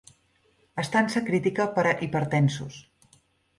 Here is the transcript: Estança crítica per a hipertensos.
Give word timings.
Estança 0.83 1.23
crítica 1.27 1.69
per 1.77 1.85
a 1.91 1.93
hipertensos. 2.07 2.83